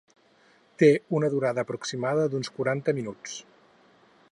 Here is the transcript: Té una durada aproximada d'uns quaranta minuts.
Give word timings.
Té 0.83 0.89
una 1.17 1.29
durada 1.33 1.65
aproximada 1.67 2.25
d'uns 2.33 2.51
quaranta 2.57 2.99
minuts. 3.03 3.39